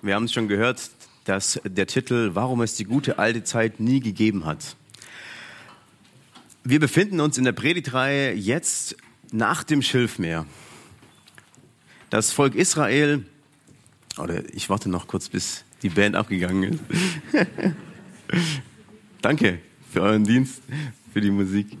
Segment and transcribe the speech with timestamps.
[0.00, 0.90] Wir haben es schon gehört,
[1.24, 4.76] dass der Titel Warum es die gute alte Zeit nie gegeben hat.
[6.62, 8.96] Wir befinden uns in der Predigtreihe jetzt
[9.32, 10.46] nach dem Schilfmeer.
[12.10, 13.24] Das Volk Israel,
[14.18, 16.80] oder ich warte noch kurz, bis die Band abgegangen ist.
[19.20, 19.58] Danke
[19.90, 20.62] für euren Dienst,
[21.12, 21.76] für die Musik.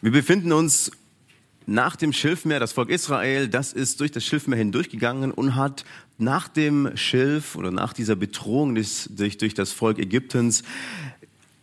[0.00, 0.90] Wir befinden uns
[1.70, 5.84] nach dem Schilfmeer, das Volk Israel, das ist durch das Schilfmeer hindurchgegangen und hat
[6.18, 10.64] nach dem Schilf oder nach dieser Bedrohung des, durch, durch das Volk Ägyptens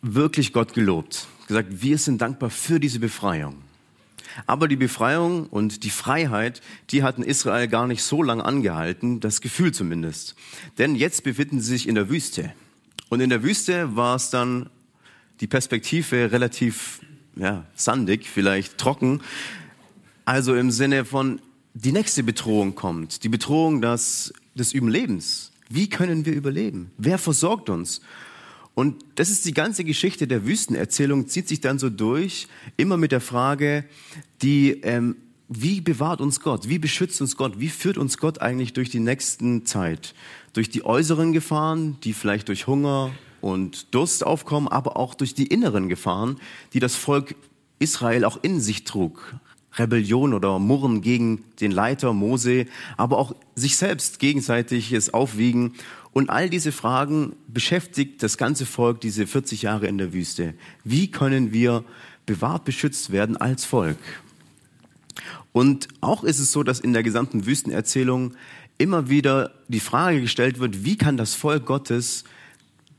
[0.01, 1.27] wirklich Gott gelobt.
[1.47, 3.57] Gesagt, wir sind dankbar für diese Befreiung.
[4.45, 9.41] Aber die Befreiung und die Freiheit, die hatten Israel gar nicht so lange angehalten, das
[9.41, 10.35] Gefühl zumindest.
[10.77, 12.53] Denn jetzt befinden sie sich in der Wüste.
[13.09, 14.69] Und in der Wüste war es dann
[15.41, 17.01] die Perspektive relativ
[17.35, 19.21] ja, sandig, vielleicht trocken.
[20.27, 21.39] Also im Sinne von,
[21.73, 23.23] die nächste Bedrohung kommt.
[23.23, 25.53] Die Bedrohung des, des Überlebens.
[25.69, 26.91] Wie können wir überleben?
[26.97, 28.01] Wer versorgt uns?
[28.75, 33.13] Und das ist die ganze Geschichte der Wüstenerzählung, zieht sich dann so durch, immer mit
[33.13, 33.85] der Frage,
[34.41, 35.15] die, ähm,
[35.47, 36.67] wie bewahrt uns Gott?
[36.67, 37.61] Wie beschützt uns Gott?
[37.61, 40.13] Wie führt uns Gott eigentlich durch die nächsten Zeit?
[40.51, 45.47] Durch die äußeren Gefahren, die vielleicht durch Hunger und Durst aufkommen, aber auch durch die
[45.47, 46.35] inneren Gefahren,
[46.73, 47.33] die das Volk
[47.79, 49.39] Israel auch in sich trug.
[49.77, 52.65] Rebellion oder Murren gegen den Leiter Mose,
[52.97, 55.73] aber auch sich selbst gegenseitiges Aufwiegen.
[56.13, 60.53] Und all diese Fragen beschäftigt das ganze Volk diese 40 Jahre in der Wüste.
[60.83, 61.83] Wie können wir
[62.25, 63.97] bewahrt, beschützt werden als Volk?
[65.51, 68.33] Und auch ist es so, dass in der gesamten Wüstenerzählung
[68.77, 72.23] immer wieder die Frage gestellt wird, wie kann das Volk Gottes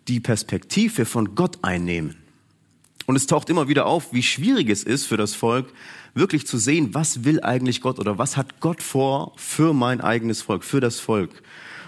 [0.09, 2.17] die Perspektive von Gott einnehmen?
[3.08, 5.72] Und es taucht immer wieder auf, wie schwierig es ist für das Volk,
[6.12, 10.42] wirklich zu sehen, was will eigentlich Gott oder was hat Gott vor für mein eigenes
[10.42, 11.42] Volk, für das Volk.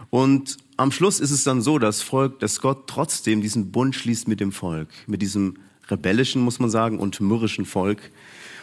[0.09, 4.29] Und am Schluss ist es dann so, dass Volk, dass Gott trotzdem diesen Bund schließt
[4.29, 5.59] mit dem Volk, mit diesem
[5.89, 8.01] rebellischen, muss man sagen, und mürrischen Volk.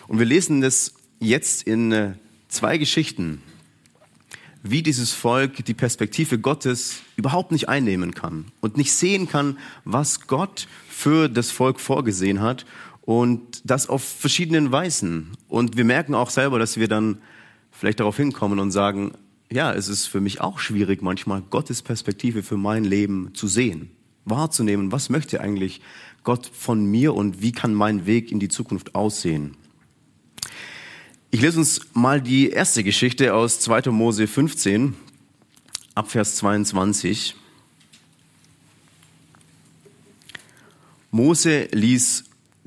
[0.08, 2.14] Und wir lesen das jetzt in äh,
[2.48, 3.44] zwei Geschichten,
[4.70, 10.28] wie dieses Volk die Perspektive Gottes überhaupt nicht einnehmen kann und nicht sehen kann, was
[10.28, 12.66] Gott für das Volk vorgesehen hat
[13.02, 15.32] und das auf verschiedenen Weisen.
[15.48, 17.20] Und wir merken auch selber, dass wir dann
[17.72, 19.14] vielleicht darauf hinkommen und sagen,
[19.50, 23.92] ja, es ist für mich auch schwierig, manchmal Gottes Perspektive für mein Leben zu sehen,
[24.26, 24.92] wahrzunehmen.
[24.92, 25.82] Was möchte eigentlich
[26.24, 29.56] Gott von mir und wie kann mein Weg in die Zukunft aussehen?
[31.30, 33.92] Ich lese uns mal die erste Geschichte aus 2.
[33.92, 34.96] Mose 15,
[35.94, 37.36] Abvers 22.
[41.12, 42.24] Mose ließ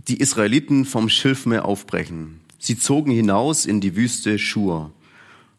[0.09, 2.41] die Israeliten vom Schilfmeer aufbrechen.
[2.59, 4.93] Sie zogen hinaus in die Wüste Schur.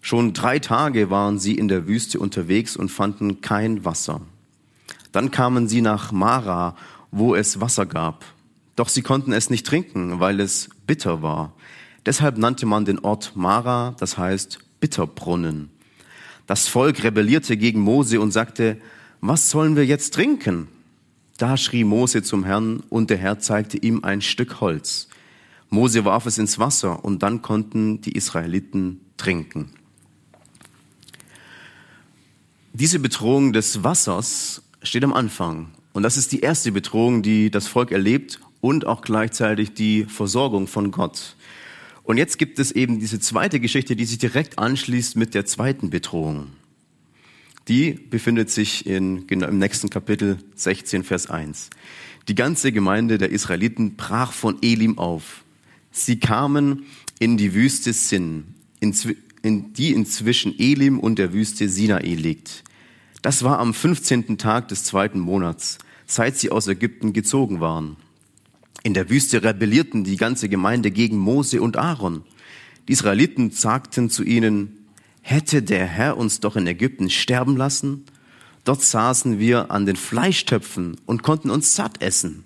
[0.01, 4.21] Schon drei Tage waren sie in der Wüste unterwegs und fanden kein Wasser.
[5.11, 6.77] Dann kamen sie nach Mara,
[7.09, 8.25] wo es Wasser gab.
[8.75, 11.53] Doch sie konnten es nicht trinken, weil es bitter war.
[12.05, 15.69] Deshalb nannte man den Ort Mara, das heißt Bitterbrunnen.
[16.47, 18.81] Das Volk rebellierte gegen Mose und sagte,
[19.21, 20.67] was sollen wir jetzt trinken?
[21.37, 25.07] Da schrie Mose zum Herrn und der Herr zeigte ihm ein Stück Holz.
[25.69, 29.71] Mose warf es ins Wasser und dann konnten die Israeliten trinken.
[32.73, 35.71] Diese Bedrohung des Wassers steht am Anfang.
[35.93, 40.67] Und das ist die erste Bedrohung, die das Volk erlebt und auch gleichzeitig die Versorgung
[40.67, 41.35] von Gott.
[42.11, 45.89] Und jetzt gibt es eben diese zweite Geschichte, die sich direkt anschließt mit der zweiten
[45.89, 46.47] Bedrohung
[47.67, 51.69] die befindet sich in, im nächsten Kapitel 16, Vers 1.
[52.27, 55.43] Die ganze Gemeinde der Israeliten brach von Elim auf.
[55.91, 56.83] Sie kamen
[57.19, 62.63] in die Wüste Sin, in, die inzwischen Elim und der Wüste Sinai liegt.
[63.21, 64.37] Das war am 15.
[64.37, 67.95] Tag des zweiten Monats, seit sie aus Ägypten gezogen waren.
[68.83, 72.23] In der Wüste rebellierten die ganze Gemeinde gegen Mose und Aaron.
[72.87, 74.87] Die Israeliten sagten zu ihnen,
[75.21, 78.05] hätte der Herr uns doch in Ägypten sterben lassen?
[78.63, 82.43] Dort saßen wir an den Fleischtöpfen und konnten uns satt essen.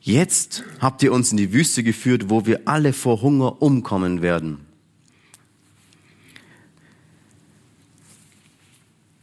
[0.00, 4.66] Jetzt habt ihr uns in die Wüste geführt, wo wir alle vor Hunger umkommen werden.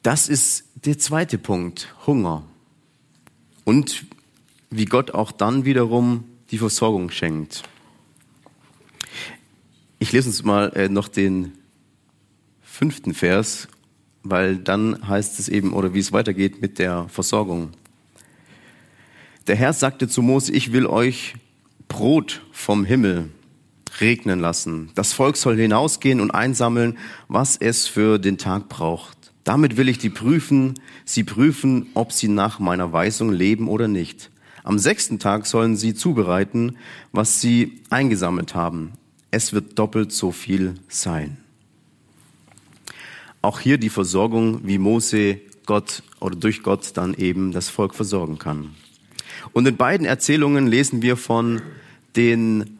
[0.04, 2.44] Das ist der zweite Punkt, Hunger.
[3.65, 4.06] Und
[4.69, 7.63] wie Gott auch dann wiederum die Versorgung schenkt.
[10.00, 11.54] Ich lese uns mal äh, noch den
[12.62, 13.68] fünften Vers,
[14.24, 17.71] weil dann heißt es eben, oder wie es weitergeht mit der Versorgung.
[19.48, 21.36] Der Herr sagte zu Mose, ich will euch
[21.88, 23.30] Brot vom Himmel
[24.00, 24.92] regnen lassen.
[24.95, 29.18] Das Volk soll hinausgehen und einsammeln, was es für den Tag braucht.
[29.44, 30.75] Damit will ich die prüfen,
[31.06, 34.30] sie prüfen, ob sie nach meiner Weisung leben oder nicht.
[34.64, 36.78] Am sechsten Tag sollen sie zubereiten,
[37.12, 38.94] was sie eingesammelt haben.
[39.32, 41.38] Es wird doppelt so viel sein.
[43.42, 48.38] Auch hier die Versorgung, wie Mose Gott oder durch Gott dann eben das Volk versorgen
[48.38, 48.76] kann.
[49.54, 51.62] Und in beiden Erzählungen lesen wir von
[52.16, 52.80] den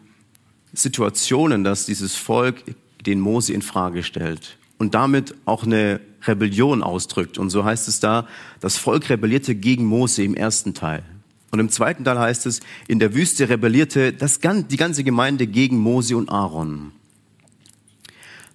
[0.74, 2.64] Situationen, dass dieses Volk
[3.06, 7.38] den Mose in Frage stellt und damit auch eine Rebellion ausdrückt.
[7.38, 8.28] Und so heißt es da,
[8.60, 11.04] das Volk rebellierte gegen Mose im ersten Teil.
[11.52, 15.80] Und im zweiten Teil heißt es, in der Wüste rebellierte das, die ganze Gemeinde gegen
[15.80, 16.92] Mose und Aaron.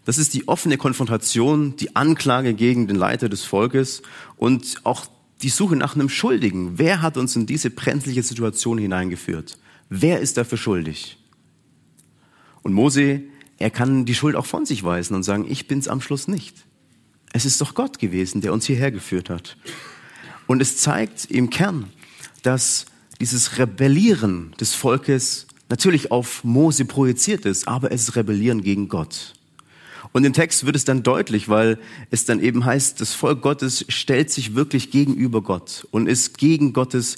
[0.05, 4.03] Das ist die offene Konfrontation, die Anklage gegen den Leiter des Volkes
[4.37, 5.07] und auch
[5.43, 6.79] die Suche nach einem Schuldigen.
[6.79, 9.59] Wer hat uns in diese brenzliche Situation hineingeführt?
[9.89, 11.19] Wer ist dafür schuldig?
[12.63, 13.23] Und Mose,
[13.59, 16.65] er kann die Schuld auch von sich weisen und sagen, ich bin's am Schluss nicht.
[17.33, 19.57] Es ist doch Gott gewesen, der uns hierher geführt hat.
[20.47, 21.91] Und es zeigt im Kern,
[22.45, 22.87] dass
[23.21, 29.35] dieses Rebellieren des Volkes natürlich auf Mose projiziert ist, aber es ist Rebellieren gegen Gott.
[30.13, 31.79] Und im Text wird es dann deutlich, weil
[32.11, 36.73] es dann eben heißt, das Volk Gottes stellt sich wirklich gegenüber Gott und ist gegen
[36.73, 37.17] Gottes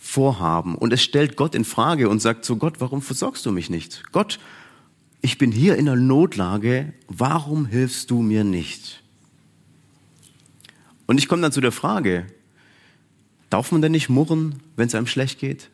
[0.00, 0.74] Vorhaben.
[0.74, 4.04] Und es stellt Gott in Frage und sagt so, Gott, warum versorgst du mich nicht?
[4.12, 4.38] Gott,
[5.20, 9.02] ich bin hier in einer Notlage, warum hilfst du mir nicht?
[11.06, 12.26] Und ich komme dann zu der Frage,
[13.52, 15.68] darf man denn nicht murren, wenn es einem schlecht geht?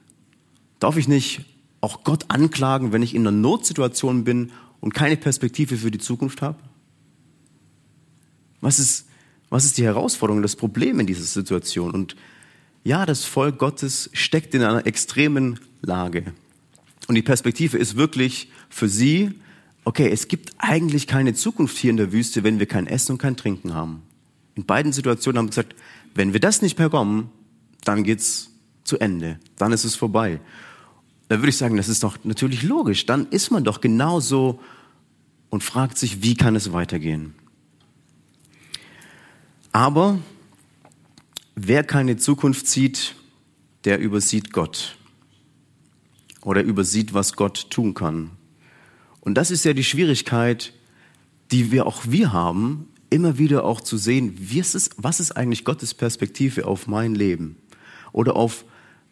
[0.80, 1.44] Darf ich nicht
[1.80, 6.42] auch Gott anklagen, wenn ich in einer Notsituation bin und keine Perspektive für die Zukunft
[6.42, 6.58] habe?
[8.60, 9.06] Was ist,
[9.48, 11.92] was ist die Herausforderung, das Problem in dieser Situation?
[11.92, 12.16] Und
[12.82, 16.32] ja, das Volk Gottes steckt in einer extremen Lage.
[17.06, 19.30] Und die Perspektive ist wirklich für sie,
[19.84, 23.18] okay, es gibt eigentlich keine Zukunft hier in der Wüste, wenn wir kein Essen und
[23.18, 24.02] kein Trinken haben.
[24.56, 25.76] In beiden Situationen haben wir gesagt,
[26.14, 27.30] wenn wir das nicht bekommen,
[27.88, 28.50] dann geht's
[28.84, 29.40] zu Ende.
[29.56, 30.40] Dann ist es vorbei.
[31.28, 33.06] Da würde ich sagen, das ist doch natürlich logisch.
[33.06, 34.60] Dann ist man doch genauso
[35.48, 37.34] und fragt sich, wie kann es weitergehen?
[39.72, 40.18] Aber
[41.54, 43.14] wer keine Zukunft sieht,
[43.84, 44.98] der übersieht Gott
[46.42, 48.32] oder übersieht, was Gott tun kann.
[49.20, 50.74] Und das ist ja die Schwierigkeit,
[51.52, 55.94] die wir auch wir haben, immer wieder auch zu sehen, ist was ist eigentlich Gottes
[55.94, 57.56] Perspektive auf mein Leben
[58.18, 58.64] oder auf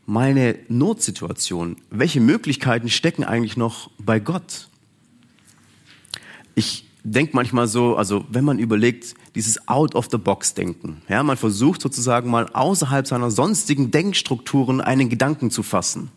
[0.05, 1.77] meine Notsituation?
[1.91, 4.67] Welche Möglichkeiten stecken eigentlich noch bei Gott?
[6.57, 11.03] Ich denke manchmal so, also wenn man überlegt, dieses Out-of-the-Box-Denken.
[11.09, 16.11] Ja, man versucht sozusagen mal außerhalb seiner sonstigen Denkstrukturen einen Gedanken zu fassen.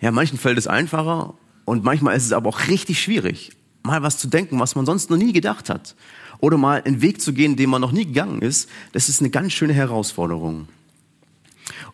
[0.00, 1.34] Ja, manchen fällt es einfacher
[1.66, 3.50] und manchmal ist es aber auch richtig schwierig,
[3.82, 5.96] mal was zu denken, was man sonst noch nie gedacht hat.
[6.38, 8.70] Oder mal einen Weg zu gehen, den man noch nie gegangen ist.
[8.92, 10.66] Das ist eine ganz schöne Herausforderung.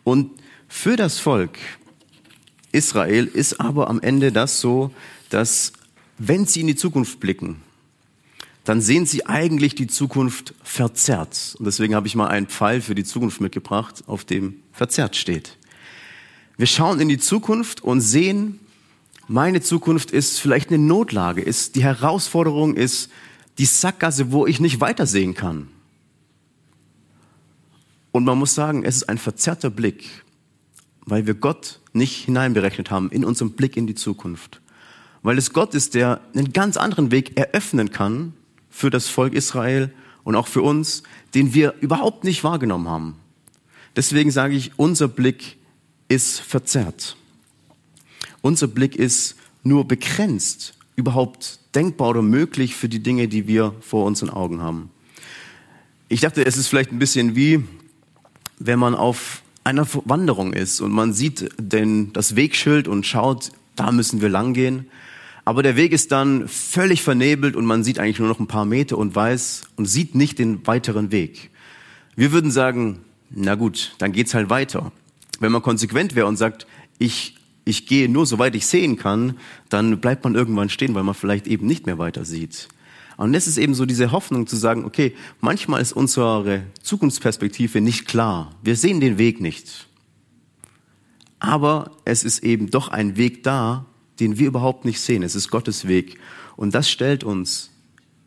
[0.03, 0.31] Und
[0.67, 1.57] für das Volk
[2.71, 4.91] Israel ist aber am Ende das so,
[5.29, 5.73] dass
[6.17, 7.61] wenn sie in die Zukunft blicken,
[8.63, 11.55] dann sehen sie eigentlich die Zukunft verzerrt.
[11.57, 15.57] Und deswegen habe ich mal einen Pfeil für die Zukunft mitgebracht, auf dem verzerrt steht.
[16.57, 18.59] Wir schauen in die Zukunft und sehen,
[19.27, 23.09] meine Zukunft ist vielleicht eine Notlage, ist die Herausforderung ist
[23.57, 25.69] die Sackgasse, wo ich nicht weitersehen kann.
[28.17, 30.09] Und man muss sagen, es ist ein verzerrter Blick,
[31.05, 34.61] weil wir Gott nicht hineinberechnet haben in unserem Blick in die Zukunft
[35.27, 38.31] weil es Gott ist, der einen ganz anderen Weg eröffnen kann
[38.69, 39.91] für das Volk Israel
[40.23, 41.03] und auch für uns,
[41.35, 43.15] den wir überhaupt nicht wahrgenommen haben.
[43.97, 45.57] Deswegen sage ich, unser Blick
[46.07, 47.17] ist verzerrt.
[48.41, 54.05] Unser Blick ist nur begrenzt überhaupt denkbar oder möglich für die Dinge, die wir vor
[54.05, 54.91] unseren Augen haben.
[56.07, 57.65] Ich dachte, es ist vielleicht ein bisschen wie,
[58.59, 63.91] wenn man auf einer Wanderung ist und man sieht den, das Wegschild und schaut, da
[63.91, 64.87] müssen wir langgehen.
[65.45, 68.65] Aber der Weg ist dann völlig vernebelt und man sieht eigentlich nur noch ein paar
[68.65, 71.51] Meter und weiß und sieht nicht den weiteren Weg.
[72.15, 72.99] Wir würden sagen,
[73.29, 74.91] na gut, dann geht's halt weiter.
[75.39, 76.65] Wenn man konsequent wäre und sagt,
[76.97, 79.37] ich, ich gehe nur soweit ich sehen kann,
[79.69, 82.67] dann bleibt man irgendwann stehen, weil man vielleicht eben nicht mehr weiter sieht.
[83.17, 88.07] Und das ist eben so diese Hoffnung zu sagen, okay, manchmal ist unsere Zukunftsperspektive nicht
[88.07, 88.55] klar.
[88.61, 89.87] Wir sehen den Weg nicht.
[91.39, 93.87] Aber es ist eben doch ein Weg da,
[94.19, 95.23] den wir überhaupt nicht sehen.
[95.23, 96.19] Es ist Gottes Weg.
[96.55, 97.71] Und das stellt uns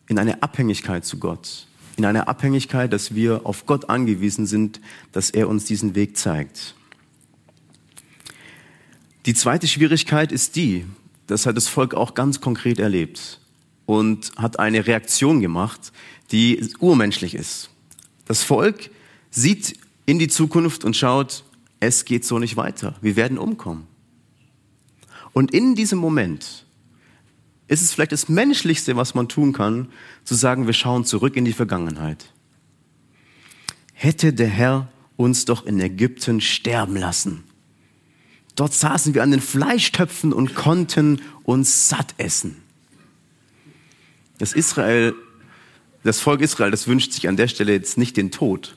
[0.08, 1.68] in eine Abhängigkeit zu Gott.
[1.96, 4.80] In eine Abhängigkeit, dass wir auf Gott angewiesen sind,
[5.12, 6.74] dass er uns diesen Weg zeigt.
[9.26, 10.84] Die zweite Schwierigkeit ist die,
[11.28, 13.39] das hat das Volk auch ganz konkret erlebt
[13.90, 15.90] und hat eine Reaktion gemacht,
[16.30, 17.70] die urmenschlich ist.
[18.24, 18.88] Das Volk
[19.32, 21.42] sieht in die Zukunft und schaut,
[21.80, 22.94] es geht so nicht weiter.
[23.00, 23.88] Wir werden umkommen.
[25.32, 26.66] Und in diesem Moment
[27.66, 29.88] ist es vielleicht das Menschlichste, was man tun kann,
[30.22, 32.32] zu sagen, wir schauen zurück in die Vergangenheit.
[33.92, 37.42] Hätte der Herr uns doch in Ägypten sterben lassen.
[38.54, 42.69] Dort saßen wir an den Fleischtöpfen und konnten uns satt essen.
[44.40, 45.14] Das Israel,
[46.02, 48.74] das Volk Israel, das wünscht sich an der Stelle jetzt nicht den Tod.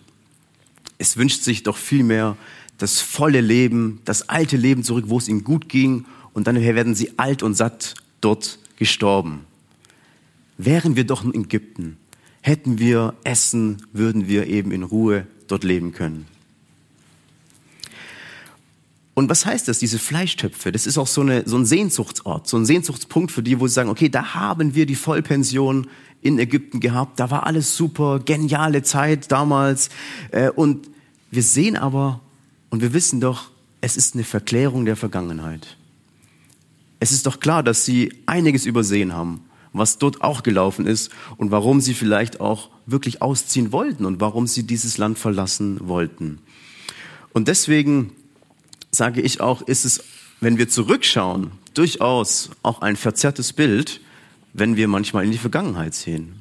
[0.98, 2.36] Es wünscht sich doch vielmehr
[2.78, 6.96] das volle Leben, das alte Leben zurück, wo es ihnen gut ging und dann werden
[6.96, 9.46] sie alt und satt dort gestorben.
[10.58, 11.96] Wären wir doch in Ägypten,
[12.42, 16.28] hätten wir Essen, würden wir eben in Ruhe dort leben können.
[19.16, 20.72] Und was heißt das, diese Fleischtöpfe?
[20.72, 23.74] Das ist auch so, eine, so ein Sehnsuchtsort, so ein Sehnsuchtspunkt für die, wo sie
[23.74, 25.88] sagen, okay, da haben wir die Vollpension
[26.22, 29.90] in Ägypten gehabt, da war alles super, geniale Zeit damals.
[30.32, 30.90] Äh, und
[31.30, 32.22] wir sehen aber
[32.70, 33.52] und wir wissen doch,
[33.82, 35.78] es ist eine Verklärung der Vergangenheit.
[37.00, 39.42] Es ist doch klar, dass sie einiges übersehen haben,
[39.74, 44.48] was dort auch gelaufen ist und warum sie vielleicht auch wirklich ausziehen wollten und warum
[44.48, 46.40] sie dieses Land verlassen wollten.
[47.34, 48.12] Und deswegen
[48.96, 50.04] sage ich auch, ist es,
[50.40, 54.02] wenn wir zurückschauen, durchaus auch ein verzerrtes Bild,
[54.54, 56.36] wenn wir manchmal in die Vergangenheit sehen.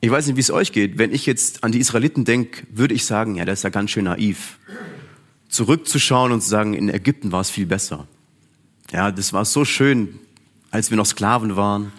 [0.00, 0.98] Ich weiß nicht, wie es euch geht.
[0.98, 3.90] Wenn ich jetzt an die Israeliten denke, würde ich sagen, ja, das ist ja ganz
[3.90, 4.58] schön naiv
[5.48, 8.06] zurückzuschauen und zu sagen, in Ägypten war es viel besser.
[8.92, 10.18] Ja, das war so schön,
[10.70, 11.92] als wir noch Sklaven waren.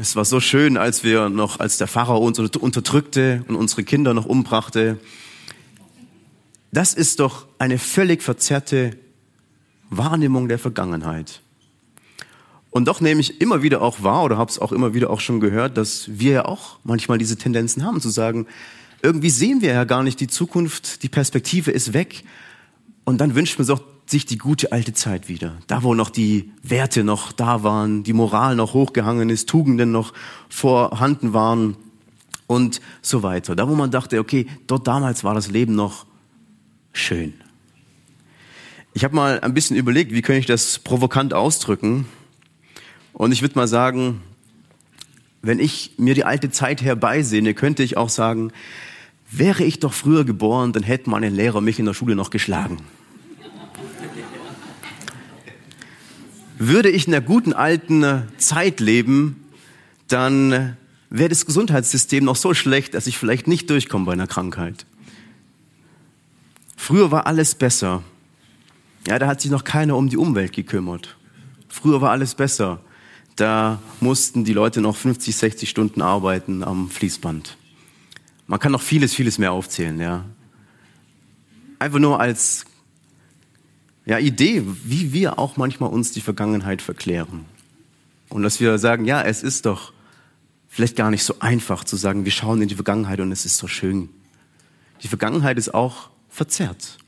[0.00, 4.14] Es war so schön, als wir noch, als der Pharao uns unterdrückte und unsere Kinder
[4.14, 4.98] noch umbrachte.
[6.72, 8.96] Das ist doch eine völlig verzerrte
[9.90, 11.42] Wahrnehmung der Vergangenheit.
[12.70, 15.20] Und doch nehme ich immer wieder auch wahr oder habe es auch immer wieder auch
[15.20, 18.46] schon gehört, dass wir ja auch manchmal diese Tendenzen haben zu sagen,
[19.02, 22.22] irgendwie sehen wir ja gar nicht die Zukunft, die Perspektive ist weg
[23.04, 25.56] und dann wünscht man sich die gute alte Zeit wieder.
[25.66, 30.12] Da, wo noch die Werte noch da waren, die Moral noch hochgehangen ist, Tugenden noch
[30.48, 31.76] vorhanden waren
[32.46, 33.56] und so weiter.
[33.56, 36.06] Da, wo man dachte, okay, dort damals war das Leben noch
[36.92, 37.34] schön.
[38.92, 42.06] Ich habe mal ein bisschen überlegt, wie könnte ich das provokant ausdrücken.
[43.12, 44.20] Und ich würde mal sagen,
[45.42, 48.52] wenn ich mir die alte Zeit herbeisehne, könnte ich auch sagen,
[49.30, 52.78] wäre ich doch früher geboren, dann hätte meine Lehrer mich in der Schule noch geschlagen.
[56.58, 59.44] Würde ich in der guten alten Zeit leben,
[60.08, 60.76] dann
[61.08, 64.84] wäre das Gesundheitssystem noch so schlecht, dass ich vielleicht nicht durchkomme bei einer Krankheit.
[66.80, 68.02] Früher war alles besser.
[69.06, 71.14] Ja, da hat sich noch keiner um die Umwelt gekümmert.
[71.68, 72.80] Früher war alles besser.
[73.36, 77.58] Da mussten die Leute noch 50, 60 Stunden arbeiten am Fließband.
[78.46, 80.24] Man kann noch vieles, vieles mehr aufzählen, ja.
[81.78, 82.64] Einfach nur als
[84.06, 87.44] ja, Idee, wie wir auch manchmal uns die Vergangenheit verklären.
[88.30, 89.92] Und dass wir sagen, ja, es ist doch
[90.66, 93.58] vielleicht gar nicht so einfach zu sagen, wir schauen in die Vergangenheit und es ist
[93.58, 94.08] so schön.
[95.02, 96.98] Die Vergangenheit ist auch verzerrt.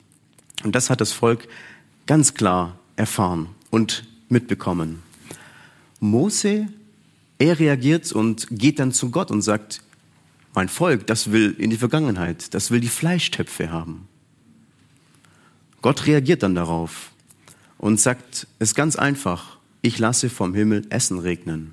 [0.64, 1.48] Und das hat das Volk
[2.06, 5.02] ganz klar erfahren und mitbekommen.
[6.00, 6.68] Mose,
[7.38, 9.82] er reagiert und geht dann zu Gott und sagt,
[10.54, 14.08] mein Volk, das will in die Vergangenheit, das will die Fleischtöpfe haben.
[15.80, 17.10] Gott reagiert dann darauf
[17.78, 21.72] und sagt es ganz einfach, ich lasse vom Himmel Essen regnen.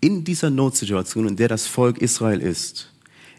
[0.00, 2.92] In dieser Notsituation, in der das Volk Israel ist,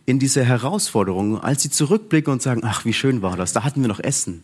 [0.05, 3.81] in dieser Herausforderung, als sie zurückblicken und sagen, ach, wie schön war das, da hatten
[3.81, 4.43] wir noch Essen.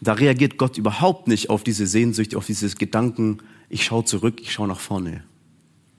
[0.00, 3.38] Da reagiert Gott überhaupt nicht auf diese Sehnsucht, auf dieses Gedanken,
[3.68, 5.24] ich schaue zurück, ich schaue nach vorne.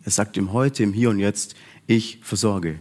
[0.03, 1.55] Er sagt ihm heute, im Hier und Jetzt,
[1.87, 2.79] ich versorge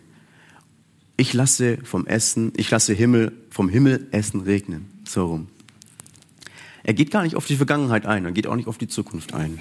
[1.16, 4.90] ich lasse vom Essen, ich lasse Himmel, vom Himmel Essen regnen.
[5.04, 5.48] So rum.
[6.82, 9.32] Er geht gar nicht auf die Vergangenheit ein, er geht auch nicht auf die Zukunft
[9.32, 9.60] ein.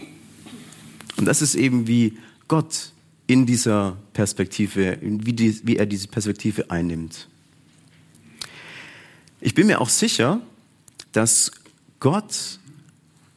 [1.17, 2.91] Und das ist eben wie Gott
[3.27, 7.27] in dieser Perspektive, wie, die, wie er diese Perspektive einnimmt.
[9.39, 10.41] Ich bin mir auch sicher,
[11.11, 11.51] dass
[11.99, 12.59] Gott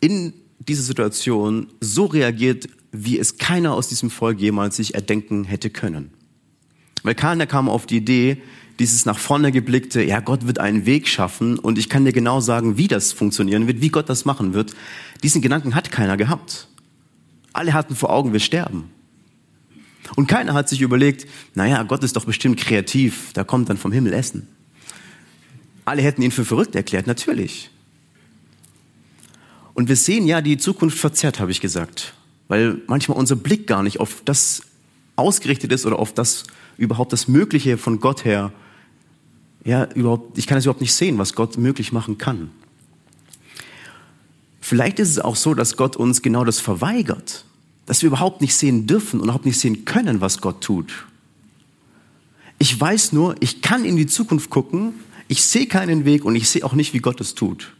[0.01, 5.71] in dieser Situation so reagiert, wie es keiner aus diesem Volk jemals sich erdenken hätte
[5.71, 6.11] können.
[7.03, 8.39] Weil keiner kam auf die Idee,
[8.79, 12.41] dieses nach vorne geblickte, ja, Gott wird einen Weg schaffen und ich kann dir genau
[12.41, 14.75] sagen, wie das funktionieren wird, wie Gott das machen wird.
[15.23, 16.69] Diesen Gedanken hat keiner gehabt.
[17.53, 18.91] Alle hatten vor Augen, wir sterben.
[20.15, 23.93] Und keiner hat sich überlegt, naja, Gott ist doch bestimmt kreativ, da kommt dann vom
[23.93, 24.47] Himmel Essen.
[25.85, 27.71] Alle hätten ihn für verrückt erklärt, natürlich.
[29.75, 32.15] Und wir sehen ja die Zukunft verzerrt, habe ich gesagt,
[32.49, 34.63] weil manchmal unser Blick gar nicht auf das
[35.17, 36.45] ausgerichtet ist oder auf das
[36.79, 38.53] überhaupt das Mögliche von Gott her.
[39.65, 42.51] Ja, überhaupt, ich kann es überhaupt nicht sehen, was Gott möglich machen kann.
[44.61, 47.45] Vielleicht ist es auch so, dass Gott uns genau das verweigert,
[47.87, 51.07] dass wir überhaupt nicht sehen dürfen und überhaupt nicht sehen können, was Gott tut.
[52.59, 54.95] Ich weiß nur, ich kann in die Zukunft gucken,
[55.29, 57.73] ich sehe keinen Weg und ich sehe auch nicht, wie Gott es tut.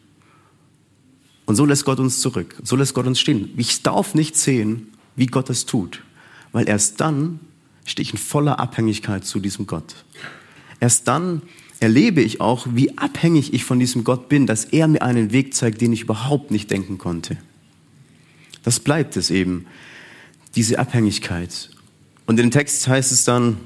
[1.45, 3.51] Und so lässt Gott uns zurück, so lässt Gott uns stehen.
[3.57, 6.03] Ich darf nicht sehen, wie Gott es tut,
[6.53, 7.41] weil erst dann
[7.85, 10.05] stehe ich in voller Abhängigkeit zu diesem Gott.
[10.81, 11.43] Erst dann
[11.79, 15.55] erlebe ich auch, wie abhängig ich von diesem Gott bin, dass er mir einen Weg
[15.55, 17.37] zeigt, den ich überhaupt nicht denken konnte.
[18.63, 19.67] Das bleibt es eben,
[20.57, 21.71] diese Abhängigkeit.
[22.27, 23.59] Und in dem Text heißt es dann,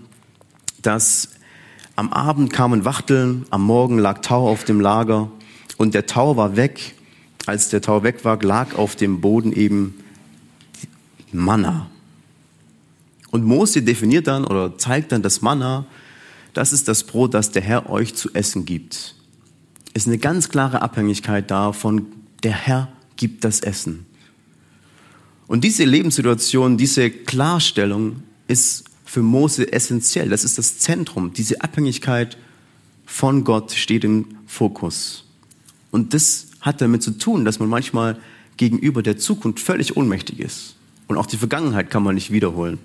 [0.82, 1.30] dass
[1.96, 5.30] am Abend kamen Wachteln, am Morgen lag Tau auf dem Lager
[5.76, 6.94] und der Tau war weg.
[7.46, 9.94] Als der Tau weg war, lag auf dem Boden eben
[11.32, 11.90] Manna.
[13.30, 15.86] Und Mose definiert dann oder zeigt dann das Manna,
[16.52, 19.14] das ist das Brot, das der Herr euch zu essen gibt.
[19.94, 22.06] Es ist eine ganz klare Abhängigkeit davon,
[22.42, 24.06] der Herr gibt das Essen.
[25.50, 30.28] Und diese Lebenssituation, diese Klarstellung ist für Mose essentiell.
[30.28, 31.32] Das ist das Zentrum.
[31.32, 32.38] Diese Abhängigkeit
[33.04, 35.24] von Gott steht im Fokus.
[35.90, 38.16] Und das hat damit zu tun, dass man manchmal
[38.58, 40.76] gegenüber der Zukunft völlig ohnmächtig ist.
[41.08, 42.78] Und auch die Vergangenheit kann man nicht wiederholen.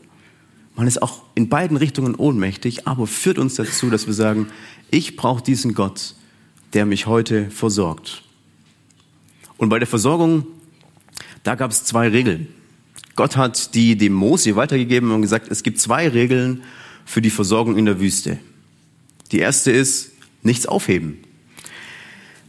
[0.76, 4.48] Man ist auch in beiden Richtungen ohnmächtig, aber führt uns dazu, dass wir sagen,
[4.90, 6.16] ich brauche diesen Gott,
[6.74, 8.24] der mich heute versorgt.
[9.58, 10.48] Und bei der Versorgung,
[11.44, 12.48] da gab es zwei Regeln.
[13.16, 16.64] Gott hat die dem Mose weitergegeben und gesagt, es gibt zwei Regeln
[17.06, 18.40] für die Versorgung in der Wüste.
[19.32, 20.12] Die erste ist,
[20.44, 21.18] nichts aufheben.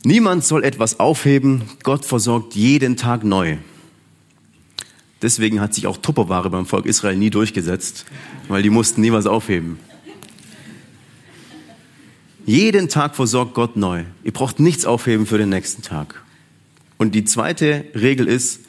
[0.04, 3.56] Niemand soll etwas aufheben, Gott versorgt jeden Tag neu.
[5.22, 8.04] Deswegen hat sich auch Tupperware beim Volk Israel nie durchgesetzt,
[8.48, 9.78] weil die mussten nie was aufheben.
[12.44, 14.04] Jeden Tag versorgt Gott neu.
[14.22, 16.22] Ihr braucht nichts aufheben für den nächsten Tag.
[16.98, 18.60] Und die zweite Regel ist,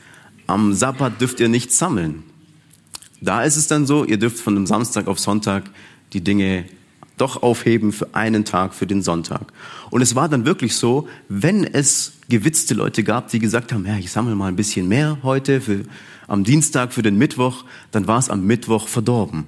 [0.47, 2.23] am Sabbat dürft ihr nichts sammeln.
[3.21, 5.69] Da ist es dann so, ihr dürft von dem Samstag auf Sonntag
[6.13, 6.65] die Dinge
[7.17, 9.51] doch aufheben für einen Tag, für den Sonntag.
[9.89, 13.97] Und es war dann wirklich so, wenn es gewitzte Leute gab, die gesagt haben, ja,
[13.97, 15.83] ich sammle mal ein bisschen mehr heute für,
[16.27, 19.47] am Dienstag für den Mittwoch, dann war es am Mittwoch verdorben.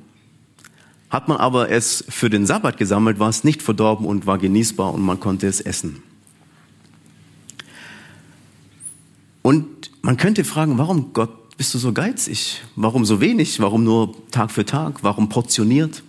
[1.12, 4.94] Hat man aber es für den Sabbat gesammelt, war es nicht verdorben und war genießbar
[4.94, 6.02] und man konnte es essen.
[9.50, 12.62] Und man könnte fragen, warum Gott bist du so geizig?
[12.76, 13.60] Warum so wenig?
[13.60, 15.02] Warum nur Tag für Tag?
[15.02, 16.04] Warum portioniert?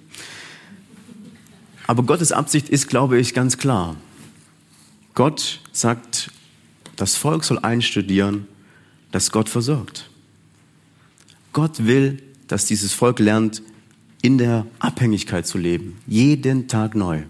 [1.86, 3.96] Aber Gottes Absicht ist, glaube ich, ganz klar.
[5.14, 6.30] Gott sagt,
[6.96, 8.46] das Volk soll einstudieren,
[9.10, 10.10] dass Gott versorgt.
[11.54, 13.62] Gott will, dass dieses Volk lernt,
[14.20, 17.22] in der Abhängigkeit zu leben, jeden Tag neu.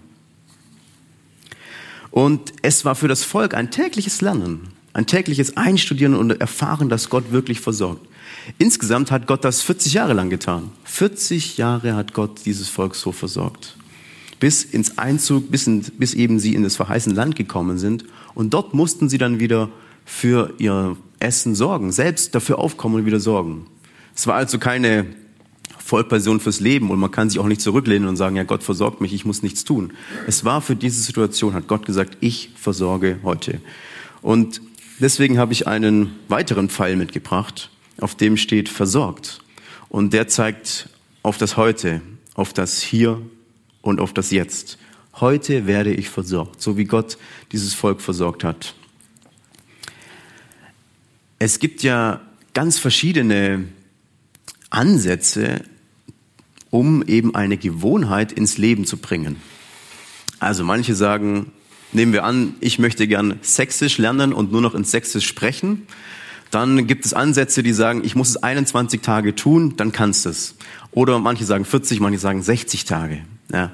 [2.11, 7.09] Und es war für das Volk ein tägliches Lernen, ein tägliches Einstudieren und Erfahren, dass
[7.09, 8.07] Gott wirklich versorgt.
[8.57, 10.71] Insgesamt hat Gott das 40 Jahre lang getan.
[10.83, 13.77] 40 Jahre hat Gott dieses Volk so versorgt.
[14.39, 18.05] Bis ins Einzug, bis, in, bis eben sie in das verheißene Land gekommen sind.
[18.33, 19.69] Und dort mussten sie dann wieder
[20.05, 23.67] für ihr Essen sorgen, selbst dafür aufkommen und wieder sorgen.
[24.15, 25.05] Es war also keine
[25.77, 29.01] Vollpension fürs Leben und man kann sich auch nicht zurücklehnen und sagen, ja, Gott versorgt
[29.01, 29.93] mich, ich muss nichts tun.
[30.25, 33.61] Es war für diese Situation, hat Gott gesagt, ich versorge heute.
[34.21, 34.61] Und
[35.01, 39.41] deswegen habe ich einen weiteren Pfeil mitgebracht, auf dem steht versorgt.
[39.89, 40.89] Und der zeigt
[41.23, 42.01] auf das Heute,
[42.33, 43.21] auf das Hier
[43.81, 44.77] und auf das Jetzt.
[45.19, 47.17] Heute werde ich versorgt, so wie Gott
[47.51, 48.75] dieses Volk versorgt hat.
[51.37, 52.21] Es gibt ja
[52.53, 53.65] ganz verschiedene
[54.69, 55.63] Ansätze,
[56.69, 59.35] um eben eine Gewohnheit ins Leben zu bringen.
[60.39, 61.51] Also manche sagen,
[61.93, 65.87] nehmen wir an, ich möchte gern Sächsisch lernen und nur noch in Sächsisch sprechen.
[66.49, 70.29] Dann gibt es Ansätze, die sagen, ich muss es 21 Tage tun, dann kannst du
[70.29, 70.55] es.
[70.91, 73.19] Oder manche sagen 40, manche sagen 60 Tage.
[73.53, 73.71] Ja.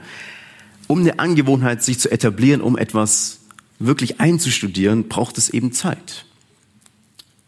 [0.85, 3.39] Um eine Angewohnheit sich zu etablieren, um etwas
[3.79, 6.25] wirklich einzustudieren, braucht es eben Zeit.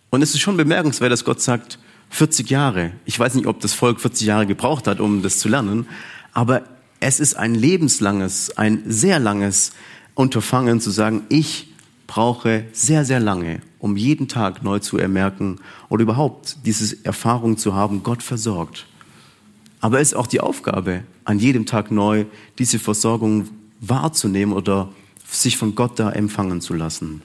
[0.10, 1.78] Und es ist schon bemerkenswert, dass Gott sagt,
[2.10, 2.92] 40 Jahre.
[3.06, 5.88] Ich weiß nicht, ob das Volk 40 Jahre gebraucht hat, um das zu lernen,
[6.34, 6.64] aber
[7.00, 9.72] es ist ein lebenslanges, ein sehr langes
[10.16, 11.74] Unterfangen zu sagen, ich
[12.08, 17.76] brauche sehr, sehr lange, um jeden Tag neu zu ermerken oder überhaupt diese Erfahrung zu
[17.76, 18.88] haben, Gott versorgt.
[19.80, 22.26] Aber es ist auch die Aufgabe, an jedem Tag neu
[22.58, 23.48] diese Versorgung
[23.80, 24.90] wahrzunehmen oder
[25.30, 27.22] sich von Gott da empfangen zu lassen.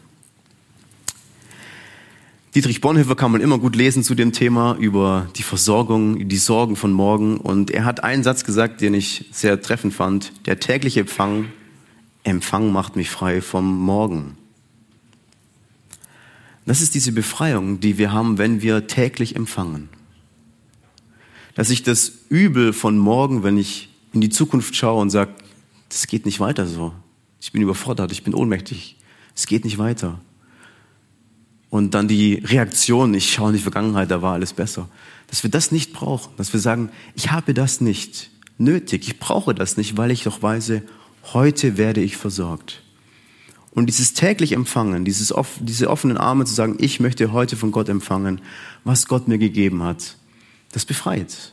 [2.55, 6.77] Dietrich Bonhoeffer kann man immer gut lesen zu dem Thema über die Versorgung, die Sorgen
[6.77, 7.39] von morgen.
[7.39, 10.33] Und er hat einen Satz gesagt, den ich sehr treffend fand.
[10.47, 11.47] Der tägliche Empfang,
[12.25, 14.37] Empfang macht mich frei vom Morgen.
[16.67, 19.89] Das ist diese Befreiung, die wir haben, wenn wir täglich empfangen.
[21.55, 25.35] Dass ich das Übel von morgen, wenn ich in die Zukunft schaue und sage,
[25.91, 26.93] das geht nicht weiter so.
[27.41, 28.97] Ich bin überfordert, ich bin ohnmächtig.
[29.37, 30.21] Es geht nicht weiter
[31.75, 34.89] und dann die Reaktion, ich schaue in die Vergangenheit, da war alles besser.
[35.27, 39.57] Dass wir das nicht brauchen, dass wir sagen, ich habe das nicht nötig, ich brauche
[39.57, 40.71] das nicht, weil ich doch weiß,
[41.33, 42.83] heute werde ich versorgt.
[43.71, 47.89] Und dieses täglich Empfangen, dieses, diese offenen Arme zu sagen, ich möchte heute von Gott
[47.89, 48.41] empfangen,
[48.85, 50.17] was Gott mir gegeben hat,
[50.73, 51.53] das befreit.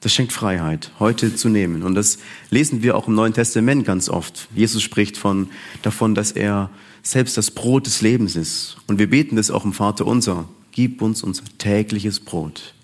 [0.00, 1.82] Das schenkt Freiheit, heute zu nehmen.
[1.82, 2.18] Und das
[2.50, 4.48] lesen wir auch im Neuen Testament ganz oft.
[4.54, 5.50] Jesus spricht von,
[5.82, 6.70] davon, dass er
[7.02, 8.76] selbst das Brot des Lebens ist.
[8.86, 10.48] Und wir beten das auch im Vater unser.
[10.72, 12.74] Gib uns unser tägliches Brot.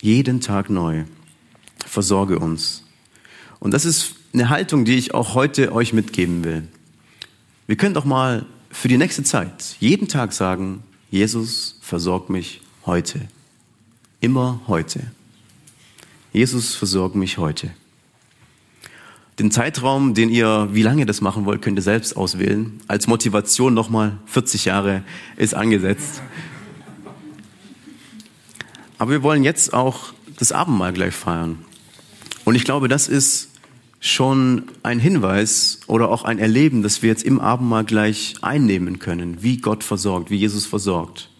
[0.00, 1.04] Jeden Tag neu.
[1.86, 2.83] Versorge uns.
[3.64, 6.68] Und das ist eine Haltung, die ich auch heute euch mitgeben will.
[7.66, 13.22] Wir können doch mal für die nächste Zeit jeden Tag sagen, Jesus versorgt mich heute.
[14.20, 15.00] Immer heute.
[16.34, 17.70] Jesus versorgt mich heute.
[19.38, 22.82] Den Zeitraum, den ihr, wie lange das machen wollt, könnt ihr selbst auswählen.
[22.86, 25.04] Als Motivation nochmal 40 Jahre
[25.38, 26.20] ist angesetzt.
[28.98, 31.64] Aber wir wollen jetzt auch das Abendmahl gleich feiern.
[32.44, 33.53] Und ich glaube, das ist
[34.04, 39.42] schon ein Hinweis oder auch ein Erleben, das wir jetzt im Abendmahl gleich einnehmen können,
[39.42, 41.30] wie Gott versorgt, wie Jesus versorgt.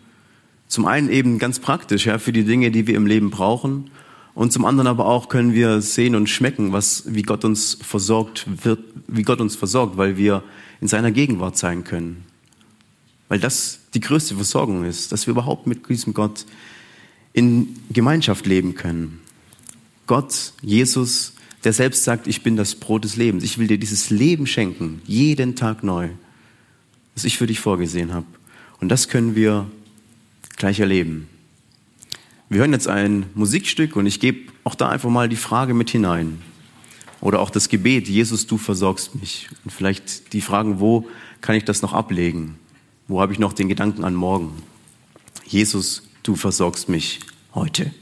[0.67, 3.91] Zum einen eben ganz praktisch, ja, für die Dinge, die wir im Leben brauchen
[4.33, 8.47] und zum anderen aber auch können wir sehen und schmecken, was, wie Gott uns versorgt
[8.65, 10.43] wird, wie Gott uns versorgt, weil wir
[10.81, 12.25] in seiner Gegenwart sein können.
[13.29, 16.47] Weil das die größte Versorgung ist, dass wir überhaupt mit diesem Gott
[17.35, 19.21] in Gemeinschaft leben können.
[20.07, 21.34] Gott, Jesus,
[21.65, 23.43] der selbst sagt, ich bin das Brot des Lebens.
[23.43, 26.11] Ich will dir dieses Leben schenken, jeden Tag neu,
[27.15, 28.27] das ich für dich vorgesehen habe.
[28.81, 29.71] Und das können wir
[30.57, 31.27] gleich erleben.
[32.51, 35.89] Wir hören jetzt ein Musikstück und ich gebe auch da einfach mal die Frage mit
[35.91, 36.43] hinein.
[37.23, 39.49] Oder auch das Gebet, Jesus, du versorgst mich.
[39.65, 41.09] Und vielleicht die Fragen, wo
[41.41, 42.57] kann ich das noch ablegen?
[43.09, 44.63] Wo habe ich noch den Gedanken an morgen?
[45.47, 47.21] Jesus, du versorgst mich
[47.55, 47.95] heute.